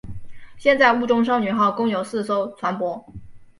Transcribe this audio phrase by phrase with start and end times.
[0.57, 3.03] 现在雾中少女号共有四艘船舶。